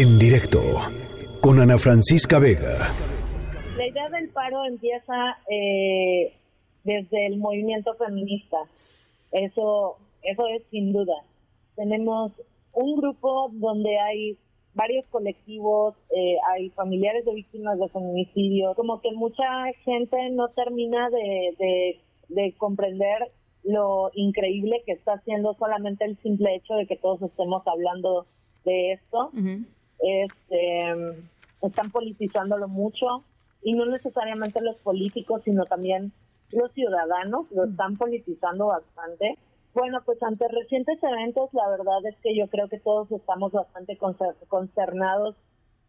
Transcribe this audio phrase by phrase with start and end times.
[0.00, 0.60] En directo
[1.40, 2.94] con Ana Francisca Vega.
[3.76, 6.36] La idea del paro empieza eh,
[6.84, 8.58] desde el movimiento feminista.
[9.32, 11.14] Eso, eso es sin duda.
[11.74, 12.30] Tenemos
[12.74, 14.38] un grupo donde hay
[14.74, 21.10] varios colectivos, eh, hay familiares de víctimas de feminicidio, como que mucha gente no termina
[21.10, 23.32] de, de, comprender
[23.64, 28.26] lo increíble que está haciendo solamente el simple hecho de que todos estemos hablando
[28.64, 29.32] de esto.
[29.98, 30.94] Este,
[31.62, 33.24] están politizándolo mucho
[33.62, 36.12] y no necesariamente los políticos, sino también
[36.50, 39.36] los ciudadanos lo están politizando bastante.
[39.74, 43.98] Bueno, pues ante recientes eventos, la verdad es que yo creo que todos estamos bastante
[44.48, 45.36] concernados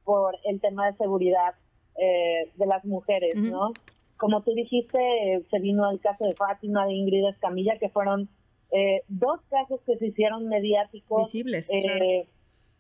[0.03, 1.55] por el tema de seguridad
[1.95, 3.73] eh, de las mujeres, ¿no?
[4.17, 8.28] Como tú dijiste, se vino el caso de Fátima, de Ingrid Escamilla, que fueron
[8.72, 11.31] eh, dos casos que se hicieron mediáticos.
[11.31, 11.70] Visibles.
[11.73, 12.28] Eh,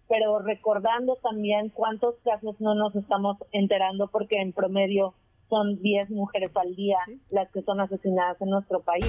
[0.09, 5.13] pero recordando también cuántos casos no nos estamos enterando, porque en promedio
[5.49, 6.97] son 10 mujeres al día
[7.29, 9.07] las que son asesinadas en nuestro país.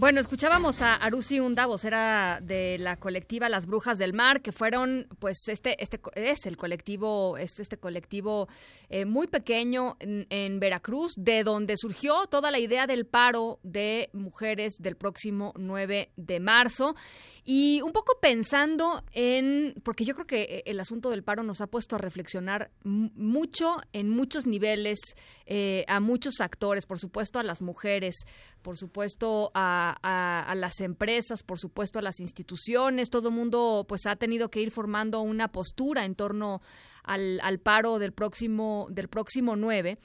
[0.00, 5.06] Bueno, escuchábamos a Arusi Unda, vocera de la colectiva Las Brujas del Mar, que fueron,
[5.18, 8.48] pues, este, este es el colectivo, es este colectivo
[8.88, 14.76] eh, muy pequeño en, Veracruz, de donde surgió toda la idea del paro de mujeres
[14.78, 16.96] del próximo 9 de marzo.
[17.44, 21.60] Y un poco pensando en, porque yo creo que eh, el asunto del paro nos
[21.60, 24.98] ha puesto a reflexionar mucho en muchos niveles,
[25.44, 28.24] eh, a muchos actores, por supuesto a las mujeres,
[28.62, 34.06] por supuesto a a, las empresas, por supuesto a las instituciones, todo el mundo pues
[34.06, 36.60] ha tenido que ir formando una postura en torno
[37.02, 39.98] al, paro del próximo, del próximo 9.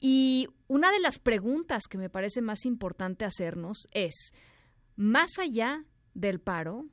[0.00, 4.32] Y una de las preguntas que me parece más importante hacernos es,
[4.94, 6.86] más allá del paro,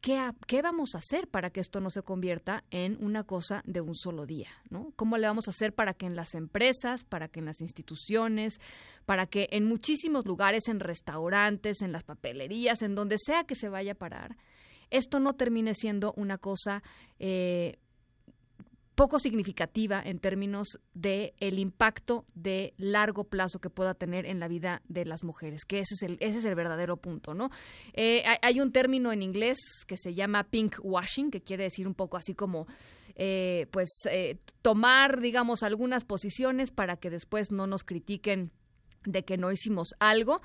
[0.00, 3.94] ¿qué, vamos a hacer para que esto no se convierta en una cosa de un
[3.94, 4.48] solo día?
[4.70, 4.92] ¿no?
[4.96, 8.60] ¿Cómo le vamos a hacer para que en las empresas, para que en las instituciones,
[9.06, 13.68] para que en muchísimos lugares, en restaurantes, en las papelerías, en donde sea que se
[13.68, 14.36] vaya a parar,
[14.90, 16.82] esto no termine siendo una cosa
[17.18, 17.78] eh,
[19.00, 24.46] poco significativa en términos de el impacto de largo plazo que pueda tener en la
[24.46, 27.48] vida de las mujeres, que ese es el, ese es el verdadero punto, ¿no?
[27.94, 31.94] Eh, hay, un término en inglés que se llama pink washing, que quiere decir un
[31.94, 32.66] poco así como
[33.14, 38.50] eh, pues eh, tomar, digamos, algunas posiciones para que después no nos critiquen
[39.04, 40.40] de que no hicimos algo.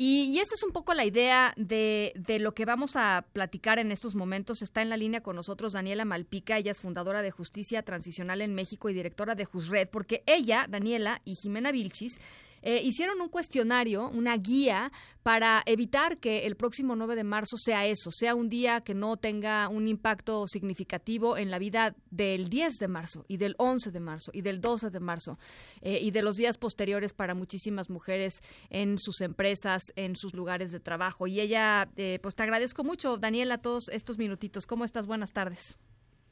[0.00, 3.90] Y, esa es un poco la idea de, de, lo que vamos a platicar en
[3.90, 4.62] estos momentos.
[4.62, 8.54] Está en la línea con nosotros Daniela Malpica, ella es fundadora de Justicia Transicional en
[8.54, 12.20] México y directora de JUSRED, porque ella, Daniela y Jimena Vilchis,
[12.62, 14.90] eh, hicieron un cuestionario, una guía
[15.22, 19.16] para evitar que el próximo 9 de marzo sea eso, sea un día que no
[19.16, 24.00] tenga un impacto significativo en la vida del 10 de marzo y del 11 de
[24.00, 25.38] marzo y del 12 de marzo
[25.82, 30.72] eh, y de los días posteriores para muchísimas mujeres en sus empresas, en sus lugares
[30.72, 31.26] de trabajo.
[31.26, 34.66] Y ella, eh, pues te agradezco mucho, Daniela, todos estos minutitos.
[34.66, 35.06] ¿Cómo estás?
[35.06, 35.76] Buenas tardes.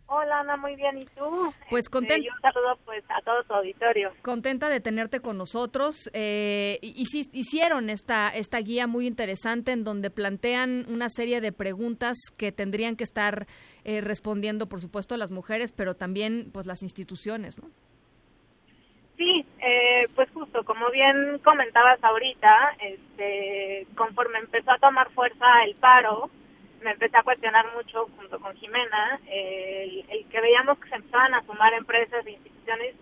[0.08, 0.98] Hola Ana, muy bien.
[0.98, 1.52] ¿Y tú?
[1.68, 2.14] Pues contenta.
[2.16, 4.12] Este, un saludo pues a todo tu auditorio.
[4.22, 6.08] Contenta de tenerte con nosotros.
[6.12, 12.52] Eh, hicieron esta, esta guía muy interesante en donde plantean una serie de preguntas que
[12.52, 13.46] tendrían que estar
[13.84, 17.68] eh, respondiendo, por supuesto, las mujeres, pero también pues las instituciones, ¿no?
[19.16, 25.74] Sí, eh, pues justo como bien comentabas ahorita, este, conforme empezó a tomar fuerza el
[25.76, 26.30] paro,
[26.82, 31.42] me empecé a cuestionar mucho junto con Jimena el, que veíamos que se empezaban a
[31.42, 32.94] sumar empresas e instituciones,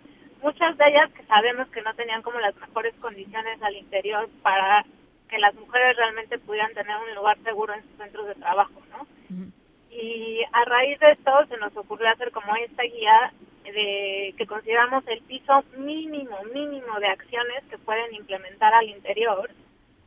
[0.42, 4.84] muchas de ellas que sabemos que no tenían como las mejores condiciones al interior para
[5.28, 9.06] que las mujeres realmente pudieran tener un lugar seguro en sus centros de trabajo, ¿no?
[9.90, 13.32] Y a raíz de esto se nos ocurrió hacer como esta guía
[13.64, 19.50] de que consideramos el piso mínimo, mínimo de acciones que pueden implementar al interior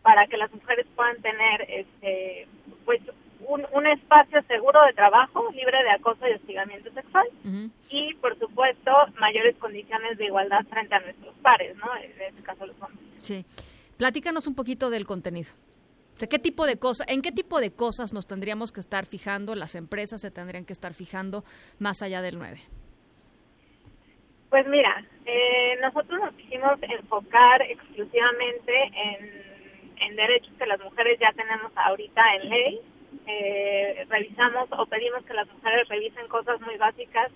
[0.01, 2.47] para que las mujeres puedan tener este
[2.85, 3.01] pues
[3.47, 7.27] un, un, espacio seguro de trabajo, libre de acoso y hostigamiento sexual,
[7.89, 11.95] y por supuesto mayores condiciones de igualdad frente a nuestros pares, ¿no?
[11.97, 13.07] En este caso los hombres.
[13.21, 13.45] Sí.
[13.97, 15.51] Platícanos un poquito del contenido.
[16.25, 19.75] ¿qué tipo de cosas, ¿En qué tipo de cosas nos tendríamos que estar fijando, las
[19.75, 21.43] empresas se tendrían que estar fijando
[21.77, 22.57] más allá del 9?
[24.49, 29.47] Pues mira, eh, nosotros nos quisimos enfocar exclusivamente en,
[29.99, 32.81] en derechos que las mujeres ya tenemos ahorita en ley,
[33.27, 37.31] eh, revisamos o pedimos que las mujeres revisen cosas muy básicas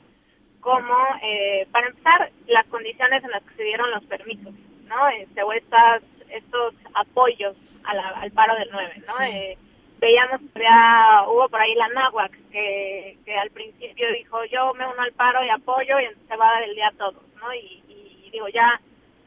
[0.62, 4.54] como, eh, para empezar, las condiciones en las que se dieron los permisos,
[4.86, 5.08] ¿no?
[5.10, 9.26] Este, o estas, estos apoyos al paro del 9, ¿no?
[9.26, 9.58] Eh,
[10.00, 14.86] veíamos que ya hubo por ahí la náhuac que, que al principio dijo yo me
[14.86, 17.54] uno al paro y apoyo y se va a dar el día a todos, ¿no?
[17.54, 18.80] Y, y digo, ya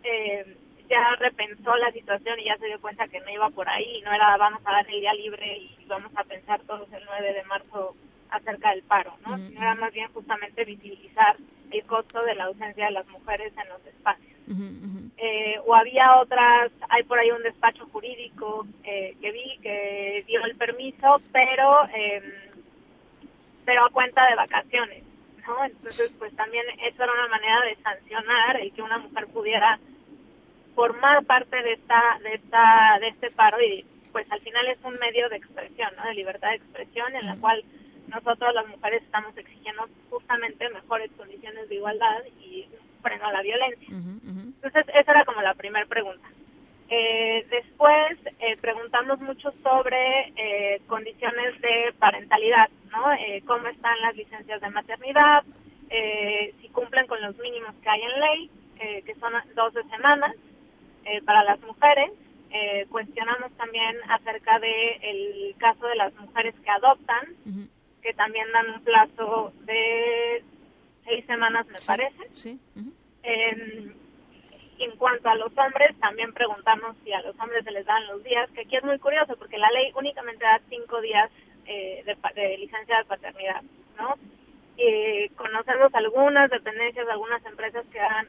[0.05, 0.57] eh,
[0.95, 4.13] ya repensó la situación y ya se dio cuenta que no iba por ahí, no
[4.13, 7.45] era vamos a dar el día libre y vamos a pensar todos el 9 de
[7.45, 7.97] marzo
[8.31, 9.37] acerca del paro, ¿no?
[9.37, 11.37] Sino era más bien justamente visibilizar
[11.71, 14.33] el costo de la ausencia de las mujeres en los espacios.
[15.17, 20.45] Eh, o había otras, hay por ahí un despacho jurídico eh, que vi que dio
[20.45, 22.23] el permiso, pero eh,
[23.65, 25.03] pero a cuenta de vacaciones,
[25.47, 25.65] ¿no?
[25.65, 29.79] Entonces, pues también eso era una manera de sancionar el que una mujer pudiera
[30.75, 34.95] formar parte de esta de esta de este paro y pues al final es un
[34.99, 36.05] medio de expresión, ¿no?
[36.05, 37.65] De libertad de expresión en la cual
[38.09, 42.67] nosotros las mujeres estamos exigiendo justamente mejores condiciones de igualdad y
[43.03, 43.89] freno a la violencia.
[43.91, 46.29] Entonces, esa era como la primera pregunta.
[46.89, 53.13] Eh, después eh, preguntamos mucho sobre eh, condiciones de parentalidad, ¿no?
[53.15, 55.43] Eh, cómo están las licencias de maternidad,
[55.91, 60.35] eh, si cumplen con los mínimos que hay en ley, eh, que son 12 semanas
[61.25, 62.11] para las mujeres.
[62.89, 67.35] cuestionamos también acerca de el caso de las mujeres que adoptan,
[68.03, 70.43] que también dan un plazo de
[71.05, 72.31] seis semanas, me parece.
[72.35, 72.61] Sí.
[74.79, 78.23] en cuanto a los hombres, también preguntamos si a los hombres se les dan los
[78.23, 81.31] días, que aquí es muy curioso porque la ley únicamente da cinco días
[81.67, 83.63] eh, de, de, licencia de paternidad,
[83.97, 84.17] ¿no?
[84.77, 88.29] Eh, conocemos algunas dependencias, algunas empresas que dan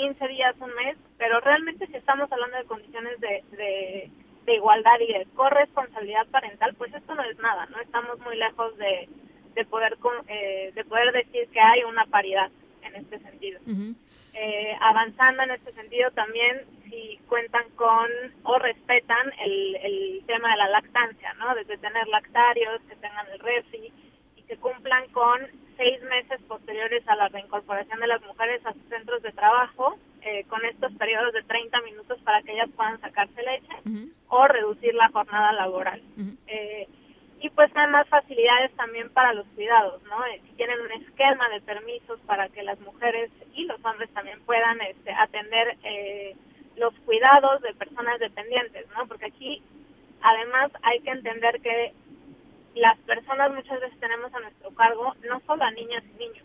[0.00, 4.10] 15 días, un mes, pero realmente si estamos hablando de condiciones de, de,
[4.46, 7.78] de igualdad y de corresponsabilidad parental, pues esto no es nada, ¿no?
[7.80, 9.10] Estamos muy lejos de,
[9.54, 9.98] de poder
[10.28, 12.50] eh, de poder decir que hay una paridad
[12.82, 13.60] en este sentido.
[14.32, 18.08] eh, avanzando en este sentido también si cuentan con
[18.44, 21.54] o respetan el, el tema de la lactancia, ¿no?
[21.54, 23.92] Desde tener lactarios, que tengan el refri
[24.36, 25.42] y que cumplan con
[25.80, 30.44] seis meses posteriores a la reincorporación de las mujeres a sus centros de trabajo, eh,
[30.48, 34.12] con estos periodos de 30 minutos para que ellas puedan sacarse leche uh -huh.
[34.28, 36.02] o reducir la jornada laboral.
[36.18, 36.36] Uh -huh.
[36.48, 36.86] eh,
[37.40, 40.22] y pues hay más facilidades también para los cuidados, ¿no?
[40.26, 44.38] Eh, si tienen un esquema de permisos para que las mujeres y los hombres también
[44.42, 46.36] puedan este, atender eh,
[46.76, 49.06] los cuidados de personas dependientes, ¿no?
[49.08, 49.62] Porque aquí
[50.20, 51.94] además hay que entender que
[52.74, 56.44] las personas muchas veces tenemos a nuestro cargo no solo a niñas y niños,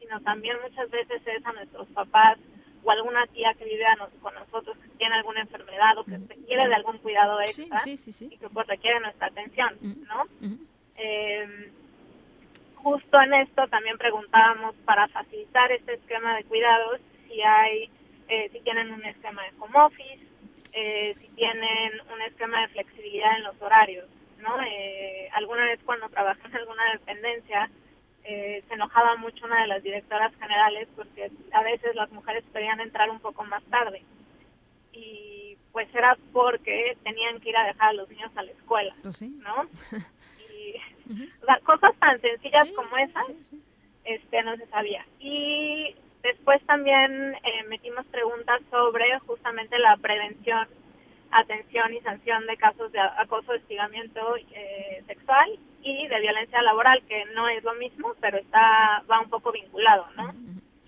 [0.00, 2.38] sino también muchas veces es a nuestros papás
[2.84, 6.68] o alguna tía que vive nos, con nosotros que tiene alguna enfermedad o que requiere
[6.68, 9.78] de algún cuidado extra sí, sí, sí, y que pues requiere nuestra atención.
[9.82, 10.22] ¿no?
[10.22, 10.58] Uh -huh.
[10.96, 11.72] eh,
[12.74, 17.90] justo en esto también preguntábamos para facilitar este esquema de cuidados si hay,
[18.28, 20.26] eh, si tienen un esquema de home office,
[20.72, 24.06] eh, si tienen un esquema de flexibilidad en los horarios,
[24.42, 24.60] ¿no?
[24.62, 27.70] Eh, alguna vez cuando trabajé en alguna dependencia
[28.24, 32.80] eh, se enojaba mucho una de las directoras generales porque a veces las mujeres pedían
[32.80, 34.02] entrar un poco más tarde
[34.92, 38.94] y pues era porque tenían que ir a dejar a los niños a la escuela,
[39.02, 39.28] pues sí.
[39.40, 39.66] ¿no?
[40.54, 40.76] Y
[41.10, 41.42] uh -huh.
[41.42, 43.60] o sea, cosas tan sencillas sí, como esas, sí,
[44.04, 45.04] este no se sabía.
[45.18, 50.68] Y después también eh, metimos preguntas sobre justamente la prevención
[51.32, 57.24] atención y sanción de casos de acoso, hostigamiento eh, sexual y de violencia laboral, que
[57.34, 60.32] no es lo mismo, pero está va un poco vinculado, ¿no?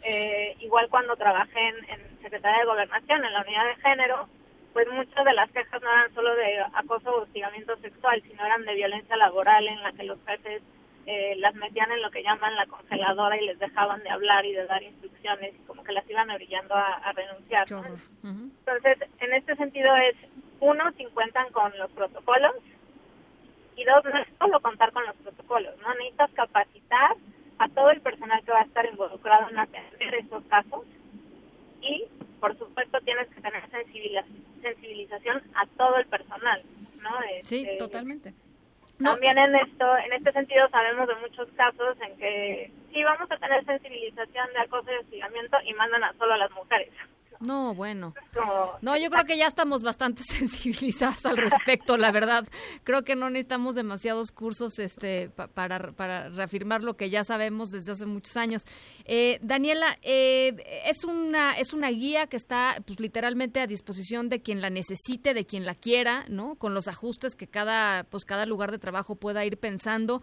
[0.04, 4.28] Eh, igual cuando trabajé en, en, Secretaría de Gobernación, en la unidad de género,
[4.72, 8.64] pues muchas de las quejas no eran solo de acoso o hostigamiento sexual, sino eran
[8.64, 10.62] de violencia laboral en la que los jefes
[11.06, 14.52] eh, las metían en lo que llaman la congeladora y les dejaban de hablar y
[14.52, 17.66] de dar instrucciones, y como que las iban orillando a, a renunciar.
[18.22, 20.16] Entonces, en este sentido es,
[20.60, 22.54] uno, si cuentan con los protocolos,
[23.76, 25.94] y dos, no es solo contar con los protocolos, ¿no?
[25.94, 27.16] Necesitas capacitar
[27.58, 30.84] a todo el personal que va a estar involucrado en atender estos casos
[31.80, 32.04] y,
[32.40, 33.62] por supuesto, tienes que tener
[34.62, 36.62] sensibilización a todo el personal,
[37.00, 37.10] ¿no?
[37.42, 38.34] Sí, este, totalmente.
[39.02, 43.36] También en esto, en este sentido sabemos de muchos casos en que sí vamos a
[43.36, 46.92] tener sensibilización de acoso y hostigamiento y mandan a solo a las mujeres.
[47.40, 48.14] No, bueno.
[48.80, 52.46] No, yo creo que ya estamos bastante sensibilizadas al respecto, la verdad.
[52.84, 57.70] Creo que no necesitamos demasiados cursos este, pa para, para reafirmar lo que ya sabemos
[57.70, 58.64] desde hace muchos años.
[59.04, 64.42] Eh, Daniela, eh, es, una, es una guía que está pues, literalmente a disposición de
[64.42, 66.56] quien la necesite, de quien la quiera, ¿no?
[66.56, 70.22] Con los ajustes que cada, pues, cada lugar de trabajo pueda ir pensando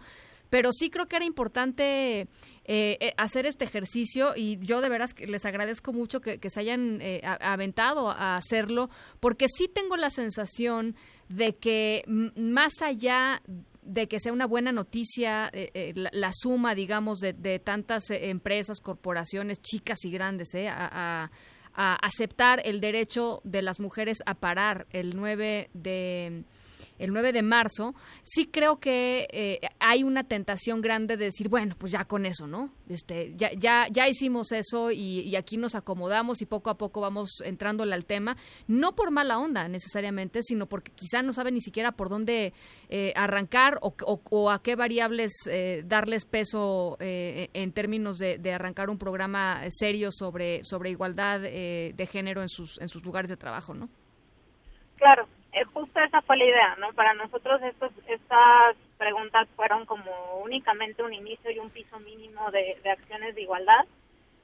[0.52, 2.28] pero sí creo que era importante
[2.66, 7.22] eh, hacer este ejercicio y yo de veras les agradezco mucho que, se hayan eh,
[7.24, 10.94] aventado a hacerlo, porque sí tengo la sensación
[11.30, 13.40] de que más allá
[13.80, 15.50] de que sea una buena noticia
[15.94, 21.30] la, suma, digamos, de, tantas empresas, corporaciones, chicas y grandes, a,
[21.72, 26.44] a aceptar el derecho de las mujeres a parar el 9 de
[26.98, 31.74] el 9 de marzo, sí creo que eh, hay una tentación grande de decir, bueno,
[31.78, 32.70] pues ya con eso, ¿no?
[32.88, 37.42] Este, ya, ya, ya hicimos eso y, aquí nos acomodamos y poco a poco vamos
[37.44, 38.36] entrándole al tema,
[38.68, 42.52] no por mala onda necesariamente, sino porque quizá no saben ni siquiera por dónde
[42.88, 48.98] eh, arrancar o, a qué variables eh, darles peso en términos de, de, arrancar un
[48.98, 53.88] programa serio sobre, sobre igualdad de género en sus, en sus lugares de trabajo, ¿no?
[54.96, 56.92] Claro, eh, justo esa fue la idea, ¿no?
[56.94, 60.10] Para nosotros estos, estas preguntas fueron como
[60.42, 63.84] únicamente un inicio y un piso mínimo de, acciones de igualdad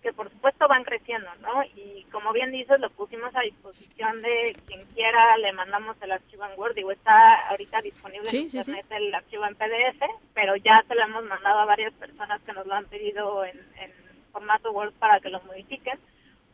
[0.03, 1.65] que por supuesto van creciendo, ¿no?
[1.75, 6.45] Y como bien dices, lo pusimos a disposición de quien quiera, le mandamos el archivo
[6.45, 10.03] en Word, digo, está ahorita disponible en Internet el archivo en PDF,
[10.35, 13.59] pero ya se lo hemos mandado a varias personas que nos lo han pedido en,
[13.81, 13.93] en
[14.31, 15.99] formato Word para que lo modifiquen.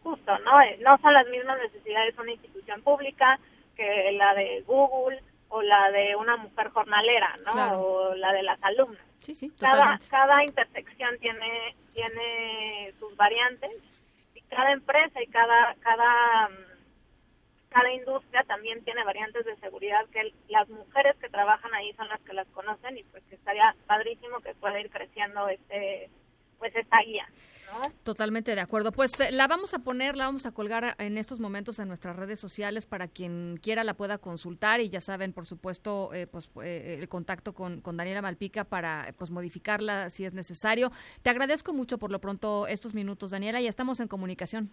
[0.02, 0.60] Justo, ¿no?
[0.62, 3.38] Eh, no son las mismas necesidades de una institución pública,
[3.74, 7.80] que la de Google o la de una mujer jornalera, ¿no?
[7.80, 9.02] O la de las alumnas.
[9.20, 13.70] Sí, sí, cada, cada intersección tiene, tiene sus variantes
[14.34, 16.50] y cada empresa y cada, cada,
[17.68, 22.20] cada industria también tiene variantes de seguridad que las mujeres que trabajan ahí son las
[22.20, 26.10] que las conocen y pues que estaría padrísimo que pueda ir creciendo este
[26.58, 27.26] pues esta guía.
[28.02, 28.92] Totalmente de acuerdo.
[28.92, 32.16] Pues eh, la vamos a poner, la vamos a colgar en estos momentos en nuestras
[32.16, 36.50] redes sociales para quien quiera la pueda consultar y ya saben, por supuesto, eh, pues
[36.62, 40.92] eh, el contacto con, con, Daniela Malpica para pues modificarla si es necesario.
[41.22, 44.70] Te agradezco mucho por lo pronto estos minutos, Daniela, y estamos en comunicación.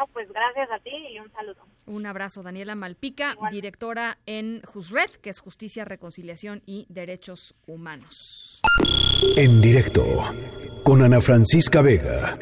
[0.00, 1.60] No, pues gracias a ti y un saludo.
[1.84, 8.62] Un abrazo, Daniela Malpica, directora en JUSRED, que es Justicia, Reconciliación y Derechos Humanos.
[9.36, 10.02] En directo
[10.84, 12.38] con Ana Francisca Vega.